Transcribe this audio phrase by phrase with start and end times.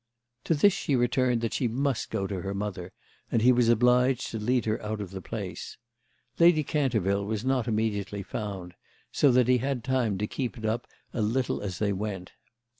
[0.45, 2.91] To this she returned that she must go to her mother,
[3.31, 5.77] and he was obliged to lead her out of the place.
[6.39, 8.73] Lady Canterville was not immediately found,
[9.11, 12.31] so that he had time to keep it up a little as they went.